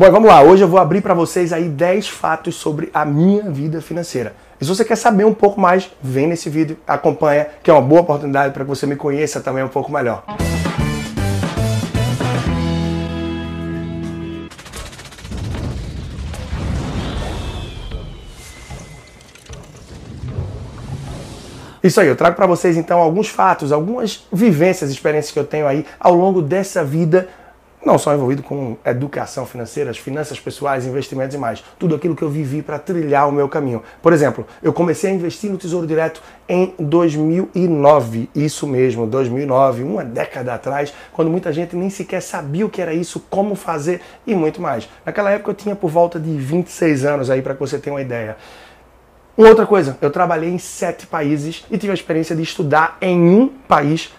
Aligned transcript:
Bom, 0.00 0.10
vamos 0.10 0.30
lá. 0.30 0.40
Hoje 0.40 0.64
eu 0.64 0.68
vou 0.68 0.80
abrir 0.80 1.02
para 1.02 1.12
vocês 1.12 1.52
aí 1.52 1.68
10 1.68 2.08
fatos 2.08 2.54
sobre 2.54 2.88
a 2.94 3.04
minha 3.04 3.50
vida 3.50 3.82
financeira. 3.82 4.34
E 4.58 4.64
se 4.64 4.74
você 4.74 4.82
quer 4.82 4.96
saber 4.96 5.26
um 5.26 5.34
pouco 5.34 5.60
mais, 5.60 5.90
vem 6.02 6.26
nesse 6.26 6.48
vídeo, 6.48 6.78
acompanha, 6.86 7.48
que 7.62 7.70
é 7.70 7.74
uma 7.74 7.82
boa 7.82 8.00
oportunidade 8.00 8.54
para 8.54 8.64
que 8.64 8.68
você 8.70 8.86
me 8.86 8.96
conheça 8.96 9.42
também 9.42 9.62
um 9.62 9.68
pouco 9.68 9.92
melhor. 9.92 10.24
Isso 21.82 22.00
aí, 22.00 22.08
eu 22.08 22.16
trago 22.16 22.36
para 22.36 22.46
vocês 22.46 22.78
então 22.78 23.00
alguns 23.00 23.28
fatos, 23.28 23.70
algumas 23.70 24.26
vivências, 24.32 24.90
experiências 24.90 25.32
que 25.32 25.38
eu 25.38 25.44
tenho 25.44 25.66
aí 25.66 25.84
ao 25.98 26.14
longo 26.14 26.40
dessa 26.40 26.82
vida 26.82 27.28
não 27.84 27.98
só 27.98 28.14
envolvido 28.14 28.42
com 28.42 28.76
educação 28.84 29.46
financeira, 29.46 29.90
as 29.90 29.98
finanças 29.98 30.38
pessoais, 30.38 30.86
investimentos 30.86 31.34
e 31.34 31.38
mais. 31.38 31.64
Tudo 31.78 31.94
aquilo 31.94 32.14
que 32.14 32.22
eu 32.22 32.28
vivi 32.28 32.62
para 32.62 32.78
trilhar 32.78 33.28
o 33.28 33.32
meu 33.32 33.48
caminho. 33.48 33.82
Por 34.02 34.12
exemplo, 34.12 34.46
eu 34.62 34.72
comecei 34.72 35.10
a 35.10 35.14
investir 35.14 35.50
no 35.50 35.56
Tesouro 35.56 35.86
Direto 35.86 36.22
em 36.48 36.74
2009. 36.78 38.28
Isso 38.34 38.66
mesmo, 38.66 39.06
2009, 39.06 39.82
uma 39.82 40.04
década 40.04 40.54
atrás, 40.54 40.92
quando 41.12 41.30
muita 41.30 41.52
gente 41.52 41.74
nem 41.74 41.88
sequer 41.88 42.20
sabia 42.20 42.66
o 42.66 42.70
que 42.70 42.82
era 42.82 42.92
isso, 42.92 43.24
como 43.30 43.54
fazer 43.54 44.00
e 44.26 44.34
muito 44.34 44.60
mais. 44.60 44.88
Naquela 45.04 45.30
época 45.30 45.50
eu 45.50 45.54
tinha 45.54 45.74
por 45.74 45.90
volta 45.90 46.20
de 46.20 46.30
26 46.36 47.04
anos 47.04 47.30
aí 47.30 47.40
para 47.40 47.54
que 47.54 47.60
você 47.60 47.78
tenha 47.78 47.94
uma 47.94 48.02
ideia. 48.02 48.36
Outra 49.36 49.64
coisa, 49.64 49.96
eu 50.02 50.10
trabalhei 50.10 50.50
em 50.50 50.58
sete 50.58 51.06
países 51.06 51.64
e 51.70 51.78
tive 51.78 51.92
a 51.92 51.94
experiência 51.94 52.36
de 52.36 52.42
estudar 52.42 52.98
em 53.00 53.18
um 53.18 53.48
país 53.48 54.12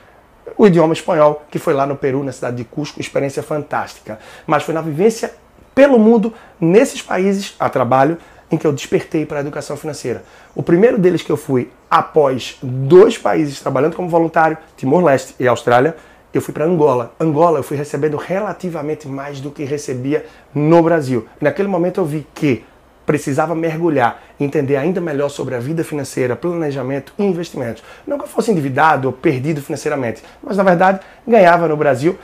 o 0.57 0.67
idioma 0.67 0.93
espanhol, 0.93 1.43
que 1.49 1.59
foi 1.59 1.73
lá 1.73 1.85
no 1.85 1.95
Peru, 1.95 2.23
na 2.23 2.31
cidade 2.31 2.57
de 2.57 2.63
Cusco, 2.63 2.99
experiência 2.99 3.41
fantástica. 3.41 4.19
Mas 4.45 4.63
foi 4.63 4.73
na 4.73 4.81
vivência 4.81 5.33
pelo 5.73 5.97
mundo, 5.97 6.33
nesses 6.59 7.01
países, 7.01 7.55
a 7.59 7.69
trabalho, 7.69 8.17
em 8.51 8.57
que 8.57 8.67
eu 8.67 8.73
despertei 8.73 9.25
para 9.25 9.37
a 9.37 9.41
educação 9.41 9.77
financeira. 9.77 10.23
O 10.53 10.61
primeiro 10.61 10.97
deles 10.97 11.21
que 11.21 11.31
eu 11.31 11.37
fui 11.37 11.71
após 11.89 12.57
dois 12.61 13.17
países 13.17 13.61
trabalhando 13.61 13.95
como 13.95 14.09
voluntário, 14.09 14.57
Timor-Leste 14.75 15.35
e 15.39 15.47
Austrália, 15.47 15.95
eu 16.33 16.41
fui 16.41 16.53
para 16.53 16.65
Angola. 16.65 17.13
Angola 17.19 17.59
eu 17.59 17.63
fui 17.63 17.77
recebendo 17.77 18.17
relativamente 18.17 19.07
mais 19.07 19.39
do 19.39 19.51
que 19.51 19.63
recebia 19.63 20.25
no 20.53 20.81
Brasil. 20.81 21.27
Naquele 21.39 21.67
momento 21.67 21.99
eu 21.99 22.05
vi 22.05 22.25
que 22.33 22.63
precisava 23.05 23.55
mergulhar, 23.55 24.21
entender 24.39 24.77
ainda 24.77 25.01
melhor 25.01 25.29
sobre 25.29 25.55
a 25.55 25.59
vida 25.59 25.83
financeira, 25.83 26.35
planejamento 26.35 27.13
e 27.17 27.23
investimentos. 27.23 27.83
Não 28.05 28.17
que 28.17 28.23
eu 28.23 28.27
fosse 28.27 28.51
endividado 28.51 29.07
ou 29.07 29.13
perdido 29.13 29.61
financeiramente, 29.61 30.23
mas 30.43 30.57
na 30.57 30.63
verdade 30.63 30.99
ganhava 31.27 31.67
no 31.67 31.77
Brasil 31.77 32.17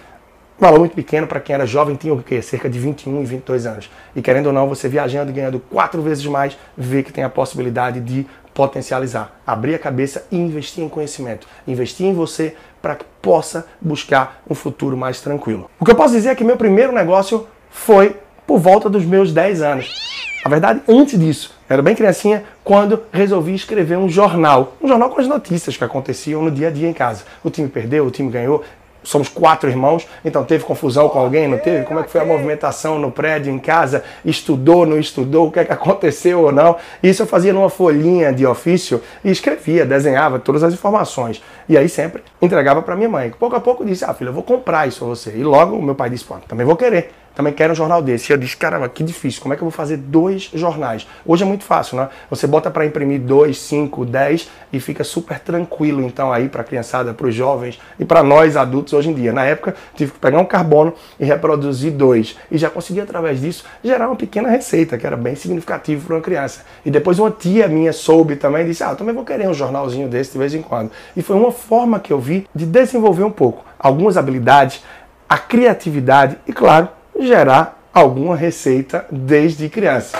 um 0.59 0.65
valor 0.65 0.79
muito 0.79 0.95
pequeno 0.95 1.27
para 1.27 1.39
quem 1.39 1.53
era 1.53 1.67
jovem, 1.67 1.95
tinha 1.95 2.11
o 2.11 2.23
quê? 2.23 2.41
Cerca 2.41 2.67
de 2.67 2.79
21 2.79 3.21
e 3.21 3.25
22 3.25 3.67
anos. 3.67 3.91
E 4.15 4.23
querendo 4.23 4.47
ou 4.47 4.53
não, 4.53 4.67
você 4.67 4.89
viajando 4.89 5.29
e 5.29 5.33
ganhando 5.33 5.59
quatro 5.59 6.01
vezes 6.01 6.25
mais, 6.25 6.57
vê 6.75 7.03
que 7.03 7.13
tem 7.13 7.23
a 7.23 7.29
possibilidade 7.29 7.99
de 7.99 8.25
potencializar, 8.55 9.39
abrir 9.45 9.75
a 9.75 9.79
cabeça 9.79 10.25
e 10.31 10.35
investir 10.35 10.83
em 10.83 10.89
conhecimento, 10.89 11.47
investir 11.67 12.07
em 12.07 12.13
você 12.13 12.55
para 12.81 12.95
que 12.95 13.05
possa 13.21 13.67
buscar 13.79 14.41
um 14.49 14.55
futuro 14.55 14.97
mais 14.97 15.21
tranquilo. 15.21 15.69
O 15.79 15.85
que 15.85 15.91
eu 15.91 15.95
posso 15.95 16.15
dizer 16.15 16.29
é 16.29 16.35
que 16.35 16.43
meu 16.43 16.57
primeiro 16.57 16.91
negócio 16.91 17.47
foi 17.69 18.15
por 18.47 18.57
volta 18.57 18.89
dos 18.89 19.05
meus 19.05 19.31
10 19.31 19.61
anos. 19.61 20.16
Na 20.47 20.49
verdade, 20.49 20.81
antes 20.87 21.19
disso, 21.19 21.53
era 21.67 21.81
bem 21.81 21.93
criancinha 21.93 22.41
quando 22.63 23.03
resolvi 23.11 23.53
escrever 23.53 23.97
um 23.97 24.07
jornal. 24.07 24.77
Um 24.81 24.87
jornal 24.87 25.09
com 25.09 25.19
as 25.19 25.27
notícias 25.27 25.75
que 25.75 25.83
aconteciam 25.83 26.41
no 26.41 26.49
dia 26.49 26.69
a 26.69 26.71
dia 26.71 26.87
em 26.87 26.93
casa. 26.93 27.25
O 27.43 27.49
time 27.49 27.67
perdeu, 27.67 28.05
o 28.05 28.09
time 28.09 28.31
ganhou. 28.31 28.63
Somos 29.03 29.27
quatro 29.27 29.69
irmãos, 29.69 30.07
então 30.23 30.45
teve 30.45 30.63
confusão 30.63 31.09
com 31.09 31.19
alguém, 31.19 31.49
não 31.49 31.57
teve? 31.57 31.83
Como 31.83 31.99
é 31.99 32.03
que 32.03 32.09
foi 32.09 32.21
a 32.21 32.25
movimentação 32.25 32.97
no 32.97 33.11
prédio, 33.11 33.51
em 33.53 33.59
casa? 33.59 34.05
Estudou, 34.23 34.85
não 34.85 34.97
estudou? 34.97 35.47
O 35.47 35.51
que 35.51 35.59
é 35.59 35.65
que 35.65 35.73
aconteceu 35.73 36.39
ou 36.39 36.51
não? 36.51 36.77
Isso 37.03 37.23
eu 37.23 37.27
fazia 37.27 37.51
numa 37.51 37.69
folhinha 37.69 38.31
de 38.31 38.45
ofício 38.45 39.01
e 39.25 39.29
escrevia, 39.29 39.85
desenhava 39.85 40.39
todas 40.39 40.63
as 40.63 40.73
informações. 40.73 41.43
E 41.67 41.77
aí 41.77 41.89
sempre 41.89 42.23
entregava 42.41 42.81
para 42.81 42.95
minha 42.95 43.09
mãe. 43.09 43.33
Pouco 43.37 43.55
a 43.57 43.59
pouco 43.59 43.85
disse: 43.85 44.05
Ah, 44.05 44.13
filha, 44.13 44.29
eu 44.29 44.33
vou 44.33 44.43
comprar 44.43 44.87
isso 44.87 45.03
a 45.03 45.07
você. 45.09 45.31
E 45.31 45.43
logo 45.43 45.81
meu 45.81 45.95
pai 45.95 46.09
disse: 46.09 46.23
Pô, 46.23 46.35
também 46.47 46.65
vou 46.65 46.77
querer 46.77 47.11
também 47.37 47.53
quero 47.53 47.71
um 47.71 47.75
jornal 47.75 48.01
desse. 48.01 48.31
E 48.31 48.33
eu 48.33 48.37
disse, 48.37 48.57
caramba, 48.57 48.89
que 48.89 49.03
difícil, 49.03 49.39
como 49.43 49.53
é 49.53 49.55
que 49.55 49.61
eu 49.61 49.67
vou 49.67 49.71
fazer 49.71 49.97
dois 49.97 50.49
jornais? 50.55 51.07
Hoje 51.23 51.43
é 51.43 51.45
muito 51.45 51.63
fácil, 51.63 51.95
né? 51.95 52.09
Você 52.31 52.47
bota 52.47 52.71
para 52.71 52.83
imprimir 52.83 53.21
dois, 53.21 53.59
cinco, 53.59 54.03
dez 54.03 54.49
e 54.73 54.79
fica 54.79 55.03
super 55.03 55.39
tranquilo, 55.39 56.01
então, 56.01 56.33
aí 56.33 56.49
para 56.49 56.61
a 56.61 56.63
criançada, 56.63 57.13
para 57.13 57.27
os 57.27 57.35
jovens 57.35 57.79
e 57.99 58.05
para 58.05 58.23
nós 58.23 58.57
adultos 58.57 58.91
hoje 58.91 59.11
em 59.11 59.13
dia. 59.13 59.31
Na 59.31 59.45
época, 59.45 59.75
tive 59.95 60.13
que 60.13 60.17
pegar 60.17 60.39
um 60.39 60.45
carbono 60.45 60.95
e 61.19 61.25
reproduzir 61.25 61.91
dois. 61.91 62.35
E 62.49 62.57
já 62.57 62.71
consegui, 62.71 63.01
através 63.01 63.39
disso, 63.39 63.65
gerar 63.83 64.07
uma 64.07 64.15
pequena 64.15 64.49
receita, 64.49 64.97
que 64.97 65.05
era 65.05 65.15
bem 65.15 65.35
significativo 65.35 66.07
para 66.07 66.15
uma 66.15 66.21
criança. 66.21 66.65
E 66.83 66.89
depois 66.89 67.19
uma 67.19 67.29
tia 67.29 67.67
minha 67.67 67.93
soube 67.93 68.35
também 68.35 68.63
e 68.63 68.69
disse, 68.69 68.83
ah, 68.83 68.89
eu 68.89 68.95
também 68.95 69.13
vou 69.13 69.23
querer 69.23 69.47
um 69.47 69.53
jornalzinho 69.53 70.07
desse 70.07 70.31
de 70.31 70.39
vez 70.39 70.55
em 70.55 70.63
quando. 70.63 70.89
E 71.15 71.21
foi 71.21 71.35
uma 71.35 71.51
forma 71.51 71.99
que 71.99 72.11
eu 72.11 72.19
vi 72.19 72.47
de 72.55 72.65
desenvolver 72.65 73.23
um 73.23 73.29
pouco 73.29 73.63
algumas 73.77 74.17
habilidades, 74.17 74.83
a 75.29 75.37
criatividade 75.37 76.35
e, 76.47 76.51
claro, 76.51 76.89
gerar 77.19 77.89
alguma 77.93 78.35
receita 78.35 79.05
desde 79.11 79.69
criança. 79.69 80.17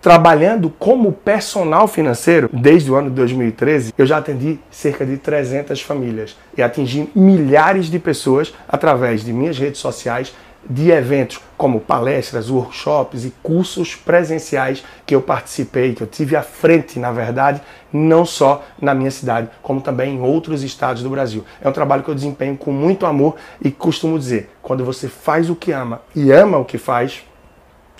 Trabalhando 0.00 0.70
como 0.70 1.12
personal 1.12 1.86
financeiro 1.86 2.48
desde 2.50 2.90
o 2.90 2.96
ano 2.96 3.10
de 3.10 3.16
2013, 3.16 3.92
eu 3.98 4.06
já 4.06 4.16
atendi 4.16 4.58
cerca 4.70 5.04
de 5.04 5.18
300 5.18 5.82
famílias 5.82 6.38
e 6.56 6.62
atingi 6.62 7.10
milhares 7.14 7.90
de 7.90 7.98
pessoas 7.98 8.54
através 8.66 9.22
de 9.22 9.30
minhas 9.30 9.58
redes 9.58 9.78
sociais 9.78 10.32
de 10.68 10.90
eventos 10.90 11.40
como 11.56 11.80
palestras, 11.80 12.50
workshops 12.50 13.24
e 13.24 13.32
cursos 13.42 13.94
presenciais 13.94 14.84
que 15.06 15.14
eu 15.14 15.22
participei, 15.22 15.94
que 15.94 16.02
eu 16.02 16.06
tive 16.06 16.36
à 16.36 16.42
frente, 16.42 16.98
na 16.98 17.10
verdade, 17.10 17.60
não 17.92 18.24
só 18.24 18.64
na 18.80 18.94
minha 18.94 19.10
cidade, 19.10 19.48
como 19.62 19.80
também 19.80 20.16
em 20.16 20.20
outros 20.20 20.62
estados 20.62 21.02
do 21.02 21.10
Brasil. 21.10 21.44
É 21.60 21.68
um 21.68 21.72
trabalho 21.72 22.02
que 22.02 22.10
eu 22.10 22.14
desempenho 22.14 22.56
com 22.56 22.72
muito 22.72 23.06
amor 23.06 23.36
e 23.60 23.70
costumo 23.70 24.18
dizer, 24.18 24.50
quando 24.62 24.84
você 24.84 25.08
faz 25.08 25.50
o 25.50 25.56
que 25.56 25.72
ama 25.72 26.02
e 26.14 26.30
ama 26.30 26.58
o 26.58 26.64
que 26.64 26.78
faz, 26.78 27.22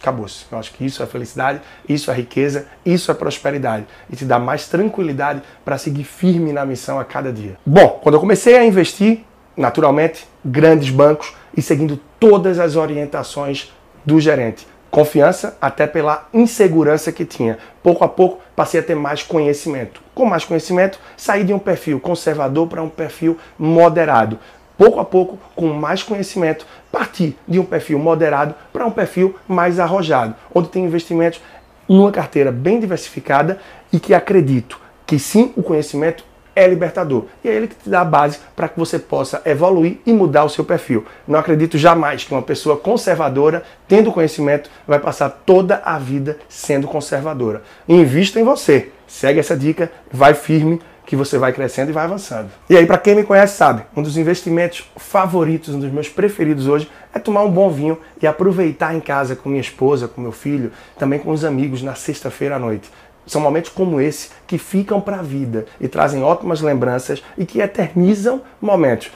acabou-se. 0.00 0.44
Eu 0.50 0.58
acho 0.58 0.72
que 0.72 0.84
isso 0.84 1.02
é 1.02 1.06
felicidade, 1.06 1.60
isso 1.88 2.10
é 2.10 2.14
riqueza, 2.14 2.66
isso 2.84 3.10
é 3.10 3.14
prosperidade 3.14 3.86
e 4.08 4.16
te 4.16 4.24
dá 4.24 4.38
mais 4.38 4.66
tranquilidade 4.68 5.42
para 5.64 5.76
seguir 5.76 6.04
firme 6.04 6.52
na 6.52 6.64
missão 6.64 6.98
a 6.98 7.04
cada 7.04 7.32
dia. 7.32 7.58
Bom, 7.64 8.00
quando 8.02 8.14
eu 8.14 8.20
comecei 8.20 8.56
a 8.56 8.64
investir, 8.64 9.24
naturalmente, 9.56 10.26
grandes 10.44 10.90
bancos 10.90 11.34
e 11.56 11.60
seguindo 11.60 12.00
todas 12.20 12.58
as 12.58 12.76
orientações 12.76 13.72
do 14.04 14.20
gerente. 14.20 14.68
Confiança 14.90 15.56
até 15.60 15.86
pela 15.86 16.28
insegurança 16.34 17.10
que 17.10 17.24
tinha. 17.24 17.58
Pouco 17.82 18.04
a 18.04 18.08
pouco 18.08 18.40
passei 18.54 18.80
a 18.80 18.82
ter 18.82 18.94
mais 18.94 19.22
conhecimento. 19.22 20.02
Com 20.14 20.26
mais 20.26 20.44
conhecimento, 20.44 20.98
saí 21.16 21.44
de 21.44 21.54
um 21.54 21.58
perfil 21.58 21.98
conservador 21.98 22.66
para 22.66 22.82
um 22.82 22.88
perfil 22.88 23.38
moderado. 23.58 24.38
Pouco 24.76 24.98
a 24.98 25.04
pouco, 25.04 25.38
com 25.54 25.68
mais 25.68 26.02
conhecimento, 26.02 26.66
parti 26.90 27.36
de 27.46 27.58
um 27.58 27.64
perfil 27.64 27.98
moderado 27.98 28.54
para 28.72 28.86
um 28.86 28.90
perfil 28.90 29.36
mais 29.46 29.78
arrojado, 29.78 30.34
onde 30.54 30.68
tem 30.68 30.84
investimentos 30.84 31.40
numa 31.88 32.10
carteira 32.10 32.50
bem 32.50 32.80
diversificada 32.80 33.58
e 33.92 34.00
que 34.00 34.14
acredito 34.14 34.80
que 35.06 35.18
sim, 35.18 35.52
o 35.56 35.62
conhecimento 35.62 36.24
é 36.60 36.66
libertador. 36.68 37.24
E 37.42 37.48
é 37.48 37.54
ele 37.54 37.68
que 37.68 37.74
te 37.74 37.88
dá 37.88 38.02
a 38.02 38.04
base 38.04 38.38
para 38.54 38.68
que 38.68 38.78
você 38.78 38.98
possa 38.98 39.40
evoluir 39.44 39.98
e 40.04 40.12
mudar 40.12 40.44
o 40.44 40.48
seu 40.48 40.64
perfil. 40.64 41.04
Não 41.26 41.38
acredito 41.38 41.78
jamais 41.78 42.24
que 42.24 42.32
uma 42.32 42.42
pessoa 42.42 42.76
conservadora, 42.76 43.62
tendo 43.88 44.12
conhecimento, 44.12 44.70
vai 44.86 44.98
passar 44.98 45.30
toda 45.30 45.80
a 45.84 45.98
vida 45.98 46.38
sendo 46.48 46.86
conservadora. 46.86 47.62
Invista 47.88 48.38
em 48.38 48.44
você. 48.44 48.90
Segue 49.06 49.40
essa 49.40 49.56
dica, 49.56 49.90
vai 50.12 50.34
firme 50.34 50.80
que 51.10 51.16
você 51.16 51.36
vai 51.36 51.52
crescendo 51.52 51.90
e 51.90 51.92
vai 51.92 52.04
avançando. 52.04 52.50
E 52.68 52.76
aí, 52.76 52.86
para 52.86 52.96
quem 52.96 53.16
me 53.16 53.24
conhece, 53.24 53.56
sabe, 53.56 53.82
um 53.96 54.00
dos 54.00 54.16
investimentos 54.16 54.88
favoritos, 54.96 55.74
um 55.74 55.80
dos 55.80 55.90
meus 55.90 56.08
preferidos 56.08 56.68
hoje 56.68 56.88
é 57.12 57.18
tomar 57.18 57.42
um 57.42 57.50
bom 57.50 57.68
vinho 57.68 57.98
e 58.22 58.28
aproveitar 58.28 58.94
em 58.94 59.00
casa 59.00 59.34
com 59.34 59.48
minha 59.48 59.60
esposa, 59.60 60.06
com 60.06 60.20
meu 60.20 60.30
filho, 60.30 60.70
também 60.96 61.18
com 61.18 61.32
os 61.32 61.44
amigos 61.44 61.82
na 61.82 61.96
sexta-feira 61.96 62.54
à 62.54 62.58
noite. 62.60 62.88
São 63.26 63.40
momentos 63.40 63.70
como 63.70 64.00
esse 64.00 64.30
que 64.46 64.58
ficam 64.58 65.00
para 65.00 65.20
a 65.20 65.22
vida 65.22 65.66
e 65.80 65.86
trazem 65.86 66.22
ótimas 66.22 66.60
lembranças 66.60 67.22
e 67.36 67.46
que 67.46 67.60
eternizam 67.60 68.42
momentos. 68.60 69.10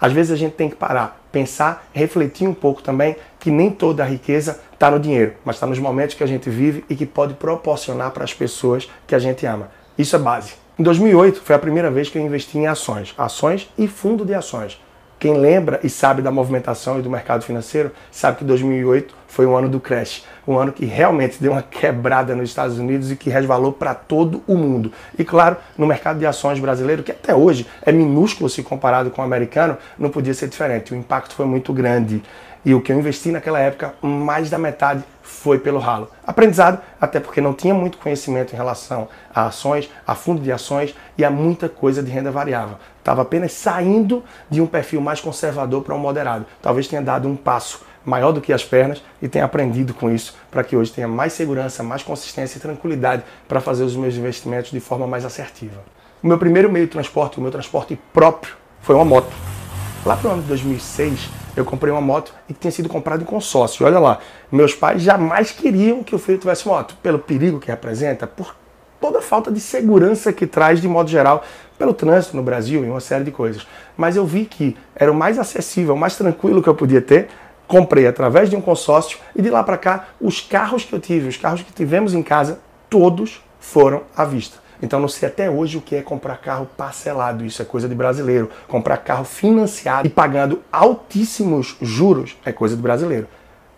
Às 0.00 0.12
vezes 0.12 0.32
a 0.32 0.36
gente 0.36 0.52
tem 0.52 0.70
que 0.70 0.76
parar, 0.76 1.20
pensar, 1.32 1.88
refletir 1.92 2.48
um 2.48 2.54
pouco 2.54 2.82
também 2.82 3.16
que 3.40 3.50
nem 3.50 3.70
toda 3.70 4.02
a 4.02 4.06
riqueza 4.06 4.60
está 4.72 4.90
no 4.90 5.00
dinheiro, 5.00 5.34
mas 5.44 5.56
está 5.56 5.66
nos 5.66 5.78
momentos 5.78 6.14
que 6.14 6.22
a 6.22 6.26
gente 6.26 6.48
vive 6.48 6.84
e 6.88 6.94
que 6.94 7.04
pode 7.04 7.34
proporcionar 7.34 8.12
para 8.12 8.24
as 8.24 8.32
pessoas 8.32 8.88
que 9.06 9.14
a 9.14 9.18
gente 9.18 9.44
ama. 9.44 9.70
Isso 9.98 10.14
é 10.14 10.18
base. 10.18 10.54
Em 10.78 10.82
2008 10.84 11.42
foi 11.42 11.56
a 11.56 11.58
primeira 11.58 11.90
vez 11.90 12.08
que 12.08 12.16
eu 12.16 12.22
investi 12.22 12.56
em 12.56 12.68
ações, 12.68 13.12
ações 13.18 13.68
e 13.76 13.88
fundo 13.88 14.24
de 14.24 14.34
ações. 14.34 14.80
Quem 15.18 15.36
lembra 15.36 15.80
e 15.82 15.90
sabe 15.90 16.22
da 16.22 16.30
movimentação 16.30 16.98
e 16.98 17.02
do 17.02 17.10
mercado 17.10 17.42
financeiro 17.42 17.90
sabe 18.10 18.38
que 18.38 18.44
2008 18.44 19.14
foi 19.26 19.46
o 19.46 19.56
ano 19.56 19.68
do 19.68 19.80
crash, 19.80 20.24
um 20.46 20.56
ano 20.56 20.72
que 20.72 20.84
realmente 20.84 21.42
deu 21.42 21.52
uma 21.52 21.62
quebrada 21.62 22.36
nos 22.36 22.50
Estados 22.50 22.78
Unidos 22.78 23.10
e 23.10 23.16
que 23.16 23.28
resvalou 23.28 23.72
para 23.72 23.94
todo 23.94 24.42
o 24.46 24.56
mundo. 24.56 24.92
E 25.18 25.24
claro, 25.24 25.56
no 25.76 25.86
mercado 25.86 26.20
de 26.20 26.26
ações 26.26 26.60
brasileiro, 26.60 27.02
que 27.02 27.10
até 27.10 27.34
hoje 27.34 27.66
é 27.82 27.90
minúsculo 27.90 28.48
se 28.48 28.62
comparado 28.62 29.10
com 29.10 29.20
o 29.20 29.24
americano, 29.24 29.76
não 29.98 30.08
podia 30.08 30.32
ser 30.32 30.48
diferente. 30.48 30.94
O 30.94 30.96
impacto 30.96 31.34
foi 31.34 31.46
muito 31.46 31.72
grande. 31.72 32.22
E 32.68 32.74
o 32.74 32.82
que 32.82 32.92
eu 32.92 32.98
investi 32.98 33.32
naquela 33.32 33.58
época, 33.58 33.94
mais 34.02 34.50
da 34.50 34.58
metade 34.58 35.02
foi 35.22 35.58
pelo 35.58 35.78
ralo. 35.78 36.10
Aprendizado, 36.26 36.78
até 37.00 37.18
porque 37.18 37.40
não 37.40 37.54
tinha 37.54 37.72
muito 37.72 37.96
conhecimento 37.96 38.52
em 38.52 38.56
relação 38.56 39.08
a 39.34 39.46
ações, 39.46 39.88
a 40.06 40.14
fundo 40.14 40.42
de 40.42 40.52
ações 40.52 40.94
e 41.16 41.24
a 41.24 41.30
muita 41.30 41.66
coisa 41.66 42.02
de 42.02 42.10
renda 42.10 42.30
variável. 42.30 42.76
Estava 42.98 43.22
apenas 43.22 43.52
saindo 43.54 44.22
de 44.50 44.60
um 44.60 44.66
perfil 44.66 45.00
mais 45.00 45.18
conservador 45.18 45.82
para 45.82 45.94
um 45.94 45.98
moderado. 45.98 46.44
Talvez 46.60 46.86
tenha 46.86 47.00
dado 47.00 47.26
um 47.26 47.36
passo 47.36 47.80
maior 48.04 48.32
do 48.32 48.40
que 48.42 48.52
as 48.52 48.66
pernas 48.66 49.02
e 49.22 49.28
tenha 49.28 49.46
aprendido 49.46 49.94
com 49.94 50.10
isso 50.10 50.36
para 50.50 50.62
que 50.62 50.76
hoje 50.76 50.92
tenha 50.92 51.08
mais 51.08 51.32
segurança, 51.32 51.82
mais 51.82 52.02
consistência 52.02 52.58
e 52.58 52.60
tranquilidade 52.60 53.22
para 53.48 53.62
fazer 53.62 53.84
os 53.84 53.96
meus 53.96 54.14
investimentos 54.14 54.70
de 54.70 54.78
forma 54.78 55.06
mais 55.06 55.24
assertiva. 55.24 55.80
O 56.22 56.26
meu 56.26 56.36
primeiro 56.36 56.70
meio 56.70 56.84
de 56.84 56.92
transporte, 56.92 57.38
o 57.38 57.40
meu 57.40 57.50
transporte 57.50 57.98
próprio, 58.12 58.54
foi 58.82 58.94
uma 58.94 59.06
moto. 59.06 59.32
Lá 60.04 60.18
para 60.18 60.28
o 60.28 60.32
ano 60.34 60.42
de 60.42 60.48
2006, 60.48 61.37
eu 61.56 61.64
comprei 61.64 61.92
uma 61.92 62.00
moto 62.00 62.34
e 62.48 62.54
que 62.54 62.60
tinha 62.60 62.70
sido 62.70 62.88
comprada 62.88 63.22
em 63.22 63.26
consórcio. 63.26 63.84
Olha 63.84 63.98
lá, 63.98 64.18
meus 64.50 64.74
pais 64.74 65.02
jamais 65.02 65.50
queriam 65.50 66.02
que 66.02 66.14
o 66.14 66.18
filho 66.18 66.38
tivesse 66.38 66.66
moto, 66.66 66.96
pelo 67.02 67.18
perigo 67.18 67.58
que 67.58 67.68
representa, 67.68 68.26
por 68.26 68.54
toda 69.00 69.18
a 69.18 69.22
falta 69.22 69.50
de 69.50 69.60
segurança 69.60 70.32
que 70.32 70.46
traz 70.46 70.80
de 70.80 70.88
modo 70.88 71.08
geral 71.08 71.42
pelo 71.78 71.94
trânsito 71.94 72.36
no 72.36 72.42
Brasil 72.42 72.84
e 72.84 72.90
uma 72.90 73.00
série 73.00 73.24
de 73.24 73.30
coisas. 73.30 73.66
Mas 73.96 74.16
eu 74.16 74.26
vi 74.26 74.44
que 74.44 74.76
era 74.94 75.10
o 75.10 75.14
mais 75.14 75.38
acessível, 75.38 75.94
o 75.94 75.98
mais 75.98 76.16
tranquilo 76.16 76.62
que 76.62 76.68
eu 76.68 76.74
podia 76.74 77.00
ter. 77.00 77.28
Comprei 77.66 78.06
através 78.06 78.48
de 78.48 78.56
um 78.56 78.60
consórcio 78.60 79.18
e 79.36 79.42
de 79.42 79.50
lá 79.50 79.62
para 79.62 79.76
cá, 79.76 80.08
os 80.20 80.40
carros 80.40 80.84
que 80.84 80.92
eu 80.92 80.98
tive, 80.98 81.28
os 81.28 81.36
carros 81.36 81.62
que 81.62 81.72
tivemos 81.72 82.14
em 82.14 82.22
casa, 82.22 82.60
todos 82.88 83.42
foram 83.60 84.02
à 84.16 84.24
vista. 84.24 84.58
Então 84.80 85.00
não 85.00 85.08
sei 85.08 85.28
até 85.28 85.50
hoje 85.50 85.78
o 85.78 85.80
que 85.80 85.96
é 85.96 86.02
comprar 86.02 86.36
carro 86.36 86.68
parcelado. 86.76 87.44
Isso 87.44 87.60
é 87.60 87.64
coisa 87.64 87.88
de 87.88 87.94
brasileiro. 87.94 88.50
Comprar 88.66 88.98
carro 88.98 89.24
financiado 89.24 90.06
e 90.06 90.10
pagando 90.10 90.62
altíssimos 90.70 91.76
juros 91.80 92.36
é 92.44 92.52
coisa 92.52 92.76
de 92.76 92.82
brasileiro. 92.82 93.26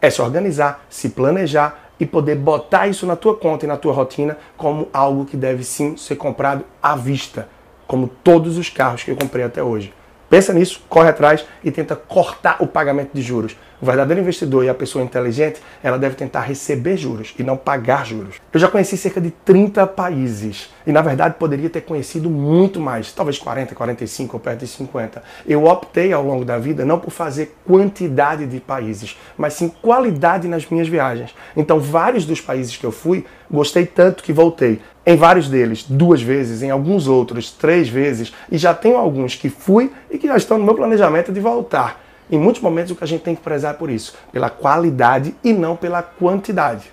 É 0.00 0.10
se 0.10 0.20
organizar, 0.20 0.84
se 0.88 1.10
planejar 1.10 1.90
e 1.98 2.06
poder 2.06 2.36
botar 2.36 2.88
isso 2.88 3.06
na 3.06 3.14
tua 3.14 3.36
conta 3.36 3.66
e 3.66 3.68
na 3.68 3.76
tua 3.76 3.92
rotina 3.92 4.38
como 4.56 4.88
algo 4.92 5.26
que 5.26 5.36
deve 5.36 5.62
sim 5.62 5.96
ser 5.96 6.16
comprado 6.16 6.64
à 6.82 6.96
vista, 6.96 7.48
como 7.86 8.08
todos 8.08 8.56
os 8.56 8.70
carros 8.70 9.02
que 9.02 9.10
eu 9.10 9.16
comprei 9.16 9.44
até 9.44 9.62
hoje. 9.62 9.92
Pensa 10.30 10.54
nisso, 10.54 10.80
corre 10.88 11.08
atrás 11.08 11.44
e 11.62 11.70
tenta 11.70 11.96
cortar 11.96 12.56
o 12.60 12.66
pagamento 12.66 13.10
de 13.12 13.20
juros. 13.20 13.56
O 13.82 13.86
verdadeiro 13.86 14.20
investidor 14.20 14.62
e 14.62 14.68
a 14.68 14.74
pessoa 14.74 15.02
inteligente, 15.02 15.58
ela 15.82 15.98
deve 15.98 16.14
tentar 16.14 16.42
receber 16.42 16.98
juros 16.98 17.34
e 17.38 17.42
não 17.42 17.56
pagar 17.56 18.04
juros. 18.04 18.36
Eu 18.52 18.60
já 18.60 18.68
conheci 18.68 18.94
cerca 18.94 19.20
de 19.20 19.30
30 19.30 19.86
países 19.86 20.68
e, 20.86 20.92
na 20.92 21.00
verdade, 21.00 21.36
poderia 21.38 21.70
ter 21.70 21.80
conhecido 21.80 22.28
muito 22.28 22.78
mais, 22.78 23.10
talvez 23.10 23.38
40, 23.38 23.74
45 23.74 24.36
ou 24.36 24.40
perto 24.40 24.60
de 24.60 24.66
50. 24.66 25.22
Eu 25.46 25.64
optei 25.64 26.12
ao 26.12 26.22
longo 26.22 26.44
da 26.44 26.58
vida 26.58 26.84
não 26.84 26.98
por 26.98 27.10
fazer 27.10 27.56
quantidade 27.66 28.46
de 28.46 28.60
países, 28.60 29.18
mas 29.38 29.54
sim 29.54 29.72
qualidade 29.80 30.46
nas 30.46 30.68
minhas 30.68 30.86
viagens. 30.88 31.34
Então, 31.56 31.80
vários 31.80 32.26
dos 32.26 32.40
países 32.40 32.76
que 32.76 32.84
eu 32.84 32.92
fui, 32.92 33.24
gostei 33.50 33.86
tanto 33.86 34.22
que 34.22 34.32
voltei. 34.32 34.82
Em 35.06 35.16
vários 35.16 35.48
deles, 35.48 35.86
duas 35.88 36.20
vezes, 36.20 36.62
em 36.62 36.70
alguns 36.70 37.08
outros, 37.08 37.50
três 37.50 37.88
vezes, 37.88 38.30
e 38.52 38.58
já 38.58 38.74
tenho 38.74 38.98
alguns 38.98 39.34
que 39.34 39.48
fui 39.48 39.90
e 40.10 40.18
que 40.18 40.26
já 40.26 40.36
estão 40.36 40.58
no 40.58 40.64
meu 40.64 40.74
planejamento 40.74 41.32
de 41.32 41.40
voltar. 41.40 42.09
Em 42.30 42.38
muitos 42.38 42.62
momentos, 42.62 42.92
o 42.92 42.96
que 42.96 43.04
a 43.04 43.06
gente 43.06 43.22
tem 43.22 43.34
que 43.34 43.42
prezar 43.42 43.74
por 43.74 43.90
isso, 43.90 44.14
pela 44.32 44.48
qualidade 44.48 45.34
e 45.42 45.52
não 45.52 45.76
pela 45.76 46.02
quantidade. 46.02 46.92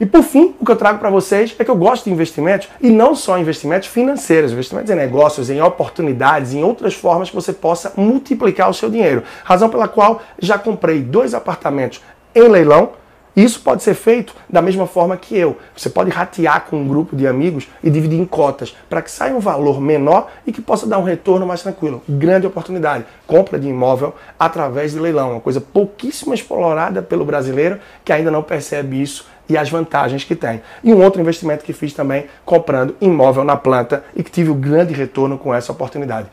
E 0.00 0.06
por 0.06 0.22
fim, 0.22 0.54
o 0.58 0.64
que 0.64 0.72
eu 0.72 0.76
trago 0.76 0.98
para 0.98 1.10
vocês 1.10 1.54
é 1.58 1.64
que 1.64 1.70
eu 1.70 1.76
gosto 1.76 2.04
de 2.04 2.10
investimentos 2.10 2.68
e 2.80 2.88
não 2.88 3.14
só 3.14 3.38
investimentos 3.38 3.86
financeiros, 3.86 4.50
investimentos 4.50 4.90
em 4.90 4.94
negócios, 4.94 5.50
em 5.50 5.60
oportunidades, 5.60 6.54
em 6.54 6.64
outras 6.64 6.94
formas 6.94 7.28
que 7.28 7.34
você 7.34 7.52
possa 7.52 7.92
multiplicar 7.98 8.70
o 8.70 8.74
seu 8.74 8.88
dinheiro. 8.88 9.22
Razão 9.44 9.68
pela 9.68 9.86
qual 9.86 10.22
já 10.38 10.58
comprei 10.58 11.02
dois 11.02 11.34
apartamentos 11.34 12.00
em 12.34 12.48
leilão 12.48 12.92
isso 13.36 13.60
pode 13.60 13.82
ser 13.82 13.94
feito 13.94 14.34
da 14.48 14.60
mesma 14.60 14.86
forma 14.86 15.16
que 15.16 15.36
eu. 15.36 15.56
Você 15.76 15.88
pode 15.88 16.10
ratear 16.10 16.66
com 16.66 16.76
um 16.76 16.88
grupo 16.88 17.14
de 17.14 17.26
amigos 17.26 17.68
e 17.82 17.88
dividir 17.88 18.18
em 18.18 18.24
cotas 18.24 18.76
para 18.88 19.00
que 19.00 19.10
saia 19.10 19.34
um 19.34 19.40
valor 19.40 19.80
menor 19.80 20.28
e 20.46 20.52
que 20.52 20.60
possa 20.60 20.86
dar 20.86 20.98
um 20.98 21.04
retorno 21.04 21.46
mais 21.46 21.62
tranquilo. 21.62 22.02
Grande 22.08 22.46
oportunidade. 22.46 23.04
Compra 23.26 23.58
de 23.58 23.68
imóvel 23.68 24.14
através 24.38 24.92
de 24.92 24.98
leilão, 24.98 25.32
uma 25.32 25.40
coisa 25.40 25.60
pouquíssimo 25.60 26.34
explorada 26.34 27.02
pelo 27.02 27.24
brasileiro 27.24 27.78
que 28.04 28.12
ainda 28.12 28.30
não 28.30 28.42
percebe 28.42 29.00
isso 29.00 29.26
e 29.48 29.56
as 29.56 29.68
vantagens 29.68 30.24
que 30.24 30.36
tem. 30.36 30.62
E 30.82 30.94
um 30.94 31.02
outro 31.02 31.20
investimento 31.20 31.64
que 31.64 31.72
fiz 31.72 31.92
também 31.92 32.26
comprando 32.44 32.96
imóvel 33.00 33.44
na 33.44 33.56
planta 33.56 34.04
e 34.14 34.22
que 34.22 34.30
tive 34.30 34.50
um 34.50 34.60
grande 34.60 34.94
retorno 34.94 35.36
com 35.36 35.52
essa 35.52 35.72
oportunidade. 35.72 36.28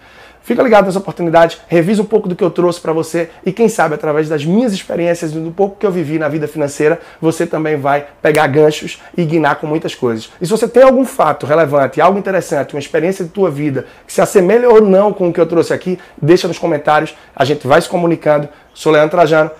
Fica 0.47 0.63
ligado 0.63 0.85
nessa 0.85 0.99
oportunidade, 0.99 1.59
revisa 1.67 2.01
um 2.01 2.05
pouco 2.05 2.29
do 2.29 2.33
que 2.33 2.41
eu 2.41 2.49
trouxe 2.49 2.79
para 2.79 2.93
você 2.93 3.29
e 3.45 3.51
quem 3.51 3.67
sabe 3.67 3.95
através 3.95 4.29
das 4.29 4.45
minhas 4.45 4.71
experiências 4.71 5.33
e 5.33 5.35
do 5.37 5.51
pouco 5.51 5.75
que 5.77 5.85
eu 5.85 5.91
vivi 5.91 6.17
na 6.17 6.29
vida 6.29 6.47
financeira, 6.47 7.01
você 7.19 7.45
também 7.45 7.75
vai 7.75 8.07
pegar 8.21 8.47
ganchos 8.47 9.01
e 9.17 9.25
guinar 9.25 9.57
com 9.57 9.67
muitas 9.67 9.93
coisas. 9.93 10.31
E 10.39 10.45
se 10.45 10.51
você 10.51 10.65
tem 10.65 10.83
algum 10.83 11.03
fato 11.03 11.45
relevante, 11.45 11.99
algo 11.99 12.17
interessante, 12.17 12.73
uma 12.75 12.79
experiência 12.79 13.25
de 13.25 13.31
tua 13.31 13.51
vida 13.51 13.87
que 14.07 14.13
se 14.13 14.21
assemelha 14.21 14.69
ou 14.69 14.79
não 14.79 15.11
com 15.11 15.27
o 15.27 15.33
que 15.33 15.41
eu 15.41 15.45
trouxe 15.45 15.73
aqui, 15.73 15.99
deixa 16.15 16.47
nos 16.47 16.57
comentários, 16.57 17.13
a 17.35 17.43
gente 17.43 17.67
vai 17.67 17.81
se 17.81 17.89
comunicando. 17.89 18.47
Sou 18.73 18.93
Leandro 18.93 19.17
Trajano, 19.17 19.51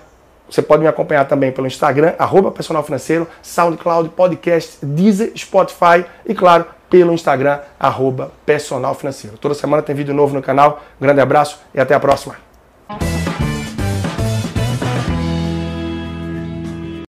você 0.48 0.62
pode 0.62 0.80
me 0.80 0.88
acompanhar 0.88 1.26
também 1.26 1.52
pelo 1.52 1.66
Instagram, 1.66 2.14
arroba 2.18 2.50
personal 2.50 2.82
financeiro, 2.82 3.28
SoundCloud, 3.42 4.08
podcast, 4.08 4.78
Deezer, 4.82 5.32
Spotify 5.36 6.06
e, 6.24 6.34
claro, 6.34 6.64
pelo 6.88 7.12
Instagram, 7.12 7.60
arroba 7.78 8.32
personal 8.46 8.94
financeiro. 8.94 9.36
Toda 9.38 9.54
semana 9.54 9.82
tem 9.82 9.94
vídeo 9.94 10.14
novo 10.14 10.34
no 10.34 10.42
canal. 10.42 10.82
Grande 11.00 11.20
abraço 11.20 11.60
e 11.74 11.80
até 11.80 11.94
a 11.94 12.00
próxima. 12.00 12.47